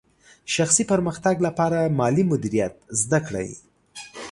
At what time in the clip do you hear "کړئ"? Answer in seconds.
3.27-3.49